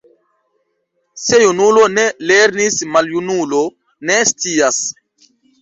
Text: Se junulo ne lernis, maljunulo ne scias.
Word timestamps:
Se 1.23 1.41
junulo 1.43 1.83
ne 1.97 2.07
lernis, 2.31 2.79
maljunulo 2.97 3.63
ne 4.11 4.21
scias. 4.31 4.85